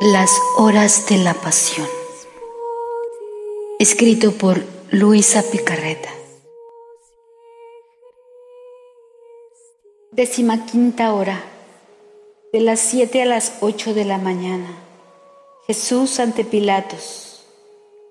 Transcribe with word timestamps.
Las 0.00 0.30
horas 0.56 1.08
de 1.08 1.16
la 1.16 1.34
pasión. 1.34 1.88
Escrito 3.80 4.30
por 4.30 4.62
Luisa 4.92 5.42
Picarreta. 5.50 6.08
Décima 10.12 10.66
quinta 10.66 11.12
hora. 11.12 11.42
De 12.52 12.60
las 12.60 12.78
siete 12.78 13.22
a 13.22 13.26
las 13.26 13.54
ocho 13.60 13.92
de 13.92 14.04
la 14.04 14.18
mañana. 14.18 14.68
Jesús 15.66 16.20
ante 16.20 16.44
Pilatos. 16.44 17.44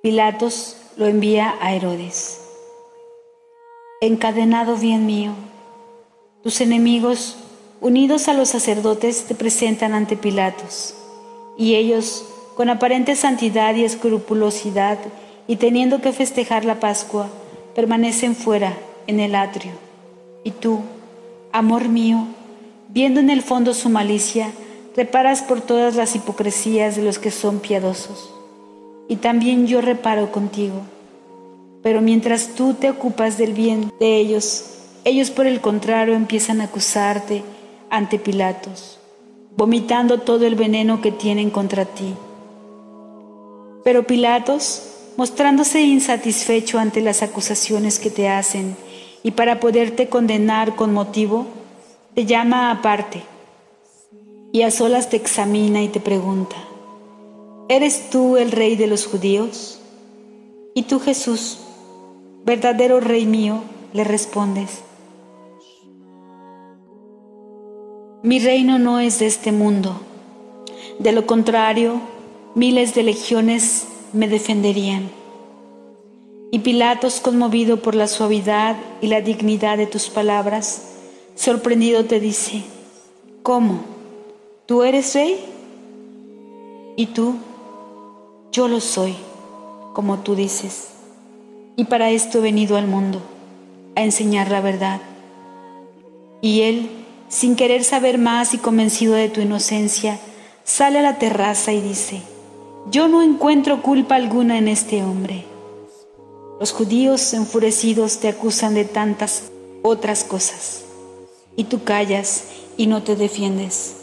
Pilatos 0.04 0.76
lo 0.98 1.06
envía 1.06 1.56
a 1.62 1.74
Herodes. 1.74 2.42
Encadenado 4.02 4.76
bien 4.76 5.06
mío, 5.06 5.32
tus 6.44 6.60
enemigos, 6.60 7.38
unidos 7.80 8.28
a 8.28 8.34
los 8.34 8.50
sacerdotes, 8.50 9.24
te 9.24 9.36
presentan 9.36 9.94
ante 9.94 10.18
Pilatos 10.18 10.96
y 11.57 11.75
ellos, 11.75 12.25
con 12.56 12.70
aparente 12.70 13.16
santidad 13.16 13.75
y 13.75 13.84
escrupulosidad, 13.84 15.00
y 15.47 15.56
teniendo 15.56 16.02
que 16.02 16.14
festejar 16.14 16.66
la 16.66 16.80
Pascua, 16.80 17.30
permanecen 17.75 18.36
fuera, 18.36 18.78
en 19.07 19.20
el 19.20 19.36
atrio. 19.36 19.71
Y 20.43 20.52
tú, 20.52 20.82
amor 21.52 21.88
mío, 21.88 22.28
viendo 22.89 23.20
en 23.20 23.30
el 23.30 23.42
fondo 23.42 23.74
su 23.74 23.89
malicia, 23.89 24.52
reparas 24.96 25.42
por 25.42 25.61
todas 25.61 25.96
las 25.96 26.16
hipocresías 26.16 26.96
de 26.96 27.04
los 27.04 27.20
que 27.20 27.32
son 27.32 27.60
piadosos. 27.60 28.33
Y 29.08 29.18
también 29.18 29.68
yo 29.68 29.80
reparo 29.80 30.32
contigo. 30.32 30.82
Pero 31.82 32.02
mientras 32.02 32.50
tú 32.55 32.73
te 32.73 32.89
ocupas 32.89 33.38
del 33.38 33.53
bien 33.53 33.92
de 34.00 34.17
ellos, 34.17 34.66
ellos 35.05 35.31
por 35.31 35.47
el 35.47 35.61
contrario 35.61 36.16
empiezan 36.16 36.59
a 36.59 36.66
acusarte 36.66 37.44
ante 37.89 38.19
Pilatos 38.19 38.97
vomitando 39.58 40.20
todo 40.20 40.45
el 40.45 40.56
veneno 40.56 41.02
que 41.02 41.11
tienen 41.11 41.50
contra 41.50 41.86
ti. 41.86 42.14
Pero 43.83 44.05
Pilatos, 44.05 44.83
mostrándose 45.17 45.81
insatisfecho 45.81 46.77
ante 46.77 47.02
las 47.02 47.23
acusaciones 47.23 48.00
que 48.00 48.11
te 48.11 48.30
hacen 48.30 48.78
y 49.23 49.31
para 49.31 49.59
poderte 49.59 50.09
condenar 50.09 50.75
con 50.75 50.94
motivo, 50.94 51.47
te 52.13 52.25
llama 52.25 52.72
aparte 52.72 53.23
y 54.52 54.61
a 54.61 54.72
solas 54.72 55.09
te 55.09 55.17
examina 55.17 55.81
y 55.81 55.88
te 55.88 56.00
pregunta, 56.00 56.55
¿eres 57.67 58.09
tú 58.09 58.38
el 58.38 58.52
rey 58.52 58.75
de 58.75 58.88
los 58.88 59.08
judíos? 59.08 59.80
Y 60.75 60.83
tú 60.83 61.00
Jesús, 61.00 61.59
verdadero 62.45 63.00
rey 63.00 63.25
mío, 63.25 63.61
le 63.94 64.03
respondes, 64.03 64.83
Mi 68.28 68.39
reino 68.39 68.78
no 68.78 69.00
es 69.00 69.20
de 69.20 69.25
este 69.25 69.53
mundo. 69.53 70.02
De 71.00 71.14
lo 71.14 71.25
contrario, 71.25 72.02
miles 72.56 72.94
de 72.94 73.03
legiones 73.03 73.88
me 74.11 74.28
defenderían. 74.28 75.09
Y 76.52 76.59
Pilatos, 76.59 77.22
conmovido 77.22 77.78
por 77.78 77.95
la 77.95 78.09
suavidad 78.09 78.75
y 79.00 79.08
la 79.08 79.22
dignidad 79.22 79.78
de 79.78 79.86
tus 79.86 80.09
palabras, 80.09 80.89
sorprendido 81.36 82.03
te 82.03 82.19
dice, 82.19 82.64
¿cómo? 83.44 83.80
¿Tú 84.66 84.84
eres 84.84 85.16
rey? 85.16 85.39
Y 86.97 87.06
tú, 87.06 87.36
yo 88.52 88.67
lo 88.67 88.81
soy, 88.81 89.16
como 89.94 90.17
tú 90.17 90.36
dices. 90.36 90.89
Y 91.78 91.86
para 91.86 92.09
esto 92.09 92.39
he 92.39 92.41
venido 92.41 92.75
al 92.75 92.88
mundo, 92.88 93.22
a 93.95 94.03
enseñar 94.03 94.52
la 94.52 94.59
verdad. 94.59 95.00
Y 96.41 96.64
él, 96.64 96.89
sin 97.30 97.56
querer 97.56 97.83
saber 97.83 98.17
más 98.17 98.53
y 98.53 98.58
convencido 98.58 99.14
de 99.14 99.30
tu 99.30 99.42
inocencia, 99.42 100.20
sale 100.64 101.00
a 101.00 101.02
la 101.02 101.17
terraza 101.17 101.73
y 101.73 101.81
dice, 101.81 102.22
yo 102.89 103.08
no 103.08 103.22
encuentro 103.22 103.81
culpa 103.81 104.16
alguna 104.16 104.58
en 104.58 104.67
este 104.67 105.03
hombre. 105.03 105.45
Los 106.59 106.72
judíos 106.72 107.34
enfurecidos 107.34 108.19
te 108.19 108.29
acusan 108.29 108.74
de 108.74 108.85
tantas 108.85 109.51
otras 109.81 110.24
cosas, 110.24 110.84
y 111.56 111.66
tú 111.66 111.84
callas 111.84 112.46
y 112.78 112.88
no 112.88 113.03
te 113.03 113.16
defiendes, 113.16 113.96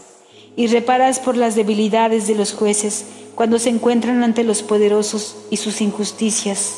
y 0.56 0.66
reparas 0.66 1.18
por 1.18 1.36
las 1.36 1.54
debilidades 1.54 2.26
de 2.26 2.34
los 2.34 2.52
jueces 2.52 3.06
cuando 3.34 3.58
se 3.58 3.70
encuentran 3.70 4.22
ante 4.22 4.44
los 4.44 4.62
poderosos 4.62 5.36
y 5.50 5.56
sus 5.56 5.80
injusticias, 5.80 6.74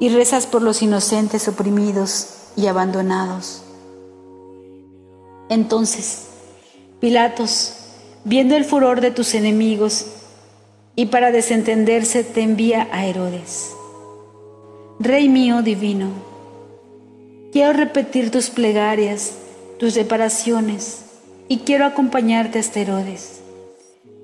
y 0.00 0.08
rezas 0.08 0.46
por 0.46 0.62
los 0.62 0.82
inocentes 0.82 1.48
oprimidos 1.48 2.28
y 2.56 2.66
abandonados 2.66 3.65
entonces, 5.48 6.26
Pilatos, 7.00 7.74
viendo 8.24 8.56
el 8.56 8.64
furor 8.64 9.00
de 9.00 9.10
tus 9.10 9.34
enemigos, 9.34 10.06
y 10.96 11.06
para 11.06 11.30
desentenderse 11.30 12.24
te 12.24 12.40
envía 12.40 12.88
a 12.90 13.04
Herodes. 13.04 13.72
Rey 14.98 15.28
mío 15.28 15.60
divino, 15.60 16.08
quiero 17.52 17.74
repetir 17.74 18.30
tus 18.30 18.48
plegarias, 18.48 19.32
tus 19.78 19.94
reparaciones, 19.94 21.02
y 21.48 21.58
quiero 21.58 21.84
acompañarte 21.84 22.58
hasta 22.58 22.80
Herodes. 22.80 23.40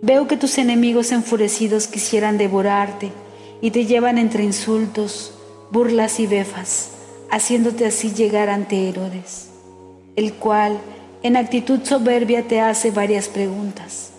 Veo 0.00 0.27
que 0.27 0.38
tus 0.38 0.56
enemigos 0.59 1.12
enfurecidos 1.12 1.87
quisieran 1.87 2.38
devorarte 2.38 3.12
y 3.61 3.71
te 3.71 3.84
llevan 3.84 4.19
entre 4.19 4.43
insultos, 4.43 5.34
burlas 5.71 6.19
y 6.19 6.27
befas, 6.27 6.88
haciéndote 7.31 7.87
así 7.87 8.12
llegar 8.12 8.49
ante 8.49 8.88
Herodes, 8.88 9.50
el 10.16 10.32
cual, 10.32 10.78
en 11.22 11.37
actitud 11.37 11.81
soberbia 11.84 12.49
te 12.49 12.60
hace 12.60 12.91
varias 12.91 13.28
preguntas, 13.28 14.10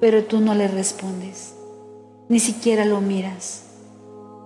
pero 0.00 0.24
tú 0.24 0.40
no 0.40 0.54
le 0.54 0.68
respondes, 0.68 1.54
ni 2.28 2.38
siquiera 2.38 2.84
lo 2.84 3.00
miras. 3.00 3.62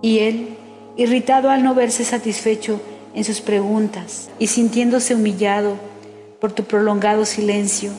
Y 0.01 0.19
él, 0.19 0.57
irritado 0.97 1.51
al 1.51 1.63
no 1.63 1.75
verse 1.75 2.03
satisfecho 2.03 2.81
en 3.13 3.23
sus 3.23 3.41
preguntas 3.41 4.29
y 4.39 4.47
sintiéndose 4.47 5.13
humillado 5.13 5.75
por 6.41 6.51
tu 6.51 6.63
prolongado 6.63 7.25
silencio, 7.25 7.91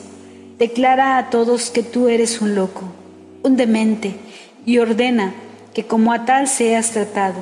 declara 0.57 1.17
a 1.17 1.29
todos 1.29 1.69
que 1.69 1.83
tú 1.83 2.09
eres 2.09 2.41
un 2.41 2.53
loco, 2.53 2.83
un 3.43 3.55
demente, 3.55 4.15
y 4.65 4.77
ordena 4.77 5.33
que 5.73 5.85
como 5.85 6.11
a 6.11 6.25
tal 6.25 6.47
seas 6.47 6.91
tratado, 6.91 7.39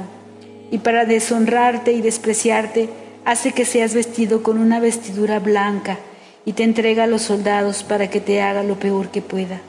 y 0.72 0.78
para 0.78 1.06
deshonrarte 1.06 1.94
y 1.94 2.02
despreciarte, 2.02 2.90
hace 3.26 3.54
que 3.54 3.66
seas 3.66 3.94
vestido 3.96 4.44
con 4.44 4.60
una 4.60 4.80
vestidura 4.80 5.40
blanca, 5.40 5.98
y 6.50 6.54
te 6.54 6.64
entrega 6.64 7.04
a 7.04 7.08
los 7.08 7.22
soldados 7.22 7.84
para 7.84 8.10
que 8.10 8.20
te 8.20 8.42
haga 8.42 8.64
lo 8.64 8.80
peor 8.80 9.10
que 9.10 9.22
pueda. 9.22 9.62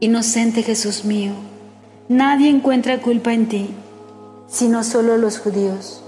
Inocente 0.00 0.64
Jesús 0.64 1.04
mío, 1.04 1.30
nadie 2.08 2.50
encuentra 2.50 3.00
culpa 3.00 3.32
en 3.32 3.46
ti, 3.46 3.68
sino 4.48 4.82
solo 4.82 5.16
los 5.16 5.38
judíos, 5.38 6.02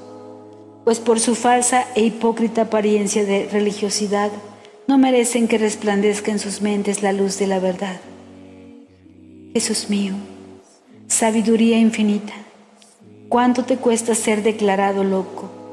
pues 0.83 0.99
por 0.99 1.21
su 1.21 1.37
falsa 1.37 1.87
e 1.95 2.03
hipócrita 2.03 2.63
apariencia 2.63 3.25
de 3.25 3.49
religiosidad 3.53 4.33
no 4.89 4.99
merecen 4.99 5.47
que 5.47 5.57
resplandezca 5.57 6.33
en 6.33 6.41
sus 6.41 6.61
mentes 6.61 7.05
la 7.05 7.13
luz 7.13 7.39
de 7.39 7.47
la 7.47 7.61
verdad. 7.61 8.01
Jesús 9.53 9.89
mío, 9.89 10.15
sabiduría 11.07 11.79
infinita, 11.79 12.35
¿cuánto 13.29 13.65
te 13.65 13.77
cuesta 13.77 14.17
ser 14.17 14.43
declarado 14.43 15.05
loco? 15.05 15.64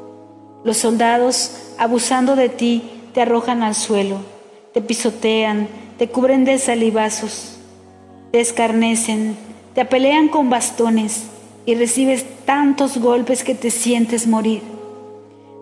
Los 0.64 0.78
soldados, 0.78 1.52
abusando 1.78 2.36
de 2.36 2.50
ti, 2.50 2.84
te 3.14 3.22
arrojan 3.22 3.64
al 3.64 3.76
suelo, 3.76 4.18
te 4.74 4.82
pisotean, 4.82 5.68
te 5.98 6.08
cubren 6.08 6.46
de 6.46 6.58
salivazos, 6.60 7.58
te 8.32 8.40
escarnecen, 8.40 9.36
te 9.74 9.82
apelean 9.82 10.30
con 10.30 10.50
bastones 10.50 11.24
y 11.66 11.76
recibes 11.76 12.26
tantos 12.46 12.98
golpes 12.98 13.44
que 13.44 13.56
te 13.56 13.72
sientes 13.72 14.28
morir. 14.28 14.62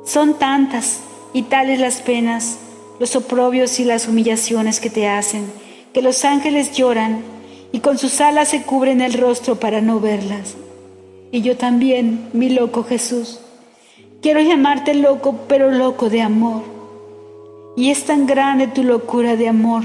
Son 0.05 0.37
tantas 0.37 0.99
y 1.33 1.43
tales 1.43 1.79
las 1.79 2.01
penas, 2.01 2.57
los 2.99 3.15
oprobios 3.15 3.79
y 3.79 3.85
las 3.85 4.07
humillaciones 4.07 4.79
que 4.79 4.89
te 4.89 5.07
hacen, 5.07 5.45
que 5.93 6.01
los 6.01 6.25
ángeles 6.25 6.73
lloran 6.73 7.21
y 7.71 7.79
con 7.79 7.97
sus 7.97 8.19
alas 8.19 8.49
se 8.49 8.63
cubren 8.63 9.01
el 9.01 9.13
rostro 9.13 9.59
para 9.59 9.81
no 9.81 9.99
verlas. 9.99 10.55
Y 11.31 11.41
yo 11.41 11.57
también, 11.57 12.29
mi 12.33 12.49
loco 12.49 12.83
Jesús, 12.83 13.39
Quiero 14.21 14.41
llamarte 14.41 14.95
loco, 14.95 15.45
pero 15.47 15.71
loco 15.71 16.09
de 16.09 16.21
amor. 16.21 16.63
Y 17.77 17.89
es 17.89 18.05
tan 18.05 18.27
grande 18.27 18.67
tu 18.67 18.83
locura 18.83 19.37
de 19.37 19.47
amor 19.47 19.83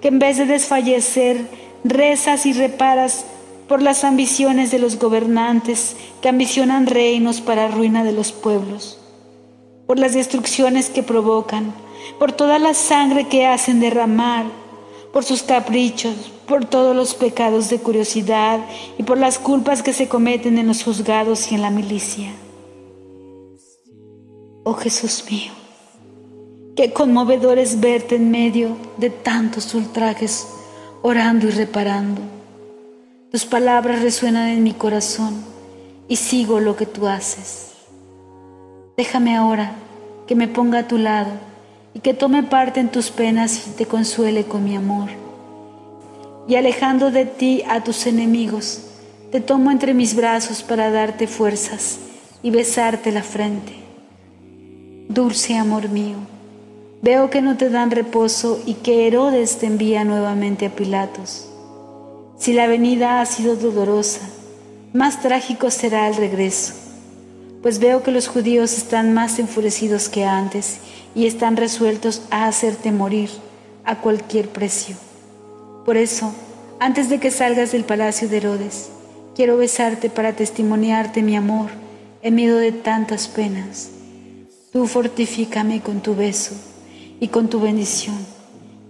que 0.00 0.08
en 0.08 0.18
vez 0.18 0.38
de 0.38 0.46
desfallecer, 0.46 1.46
rezas 1.84 2.46
y 2.46 2.54
reparas 2.54 3.26
por 3.68 3.82
las 3.82 4.04
ambiciones 4.04 4.70
de 4.70 4.78
los 4.78 4.98
gobernantes 4.98 5.96
que 6.22 6.30
ambicionan 6.30 6.86
reinos 6.86 7.42
para 7.42 7.68
ruina 7.68 8.04
de 8.04 8.12
los 8.12 8.32
pueblos, 8.32 8.98
por 9.86 9.98
las 9.98 10.14
destrucciones 10.14 10.88
que 10.88 11.02
provocan, 11.02 11.74
por 12.18 12.32
toda 12.32 12.58
la 12.58 12.72
sangre 12.72 13.28
que 13.28 13.46
hacen 13.46 13.80
derramar, 13.80 14.46
por 15.12 15.24
sus 15.24 15.42
caprichos, 15.42 16.32
por 16.46 16.64
todos 16.64 16.96
los 16.96 17.14
pecados 17.14 17.68
de 17.68 17.78
curiosidad 17.78 18.60
y 18.98 19.02
por 19.02 19.18
las 19.18 19.38
culpas 19.38 19.82
que 19.82 19.92
se 19.92 20.08
cometen 20.08 20.56
en 20.56 20.68
los 20.68 20.82
juzgados 20.82 21.52
y 21.52 21.54
en 21.54 21.62
la 21.62 21.70
milicia. 21.70 22.30
Oh 24.66 24.72
Jesús 24.72 25.26
mío, 25.30 25.52
qué 26.74 26.94
conmovedor 26.94 27.58
es 27.58 27.80
verte 27.80 28.16
en 28.16 28.30
medio 28.30 28.78
de 28.96 29.10
tantos 29.10 29.74
ultrajes, 29.74 30.48
orando 31.02 31.46
y 31.46 31.50
reparando. 31.50 32.22
Tus 33.30 33.44
palabras 33.44 34.00
resuenan 34.00 34.48
en 34.48 34.62
mi 34.62 34.72
corazón 34.72 35.34
y 36.08 36.16
sigo 36.16 36.60
lo 36.60 36.76
que 36.76 36.86
tú 36.86 37.06
haces. 37.06 37.72
Déjame 38.96 39.36
ahora 39.36 39.72
que 40.26 40.34
me 40.34 40.48
ponga 40.48 40.78
a 40.78 40.88
tu 40.88 40.96
lado 40.96 41.32
y 41.92 42.00
que 42.00 42.14
tome 42.14 42.42
parte 42.42 42.80
en 42.80 42.88
tus 42.88 43.10
penas 43.10 43.66
y 43.66 43.70
te 43.72 43.84
consuele 43.84 44.44
con 44.44 44.64
mi 44.64 44.76
amor. 44.76 45.10
Y 46.48 46.54
alejando 46.54 47.10
de 47.10 47.26
ti 47.26 47.62
a 47.68 47.84
tus 47.84 48.06
enemigos, 48.06 48.80
te 49.30 49.42
tomo 49.42 49.70
entre 49.70 49.92
mis 49.92 50.16
brazos 50.16 50.62
para 50.62 50.90
darte 50.90 51.26
fuerzas 51.26 51.98
y 52.42 52.48
besarte 52.50 53.12
la 53.12 53.22
frente. 53.22 53.83
Dulce 55.14 55.56
amor 55.56 55.90
mío, 55.90 56.16
veo 57.00 57.30
que 57.30 57.40
no 57.40 57.56
te 57.56 57.70
dan 57.70 57.92
reposo 57.92 58.60
y 58.66 58.74
que 58.74 59.06
Herodes 59.06 59.58
te 59.58 59.66
envía 59.66 60.02
nuevamente 60.02 60.66
a 60.66 60.74
Pilatos. 60.74 61.48
Si 62.36 62.52
la 62.52 62.66
venida 62.66 63.20
ha 63.20 63.26
sido 63.26 63.54
dolorosa, 63.54 64.22
más 64.92 65.22
trágico 65.22 65.70
será 65.70 66.08
el 66.08 66.16
regreso, 66.16 66.74
pues 67.62 67.78
veo 67.78 68.02
que 68.02 68.10
los 68.10 68.26
judíos 68.26 68.76
están 68.76 69.14
más 69.14 69.38
enfurecidos 69.38 70.08
que 70.08 70.24
antes 70.24 70.78
y 71.14 71.26
están 71.26 71.56
resueltos 71.56 72.22
a 72.32 72.48
hacerte 72.48 72.90
morir 72.90 73.30
a 73.84 74.00
cualquier 74.00 74.48
precio. 74.48 74.96
Por 75.84 75.96
eso, 75.96 76.34
antes 76.80 77.08
de 77.08 77.20
que 77.20 77.30
salgas 77.30 77.70
del 77.70 77.84
palacio 77.84 78.28
de 78.28 78.38
Herodes, 78.38 78.90
quiero 79.36 79.56
besarte 79.58 80.10
para 80.10 80.32
testimoniarte 80.32 81.22
mi 81.22 81.36
amor 81.36 81.70
en 82.20 82.34
medio 82.34 82.56
de 82.56 82.72
tantas 82.72 83.28
penas. 83.28 83.93
Tú 84.74 84.88
fortifícame 84.88 85.82
con 85.82 86.00
tu 86.00 86.16
beso 86.16 86.52
y 87.20 87.28
con 87.28 87.48
tu 87.48 87.60
bendición, 87.60 88.18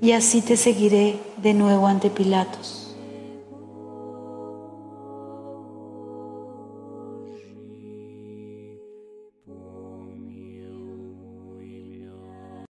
y 0.01 0.13
así 0.13 0.41
te 0.41 0.57
seguiré 0.57 1.19
de 1.43 1.53
nuevo 1.53 1.87
ante 1.87 2.09
Pilatos. 2.09 2.84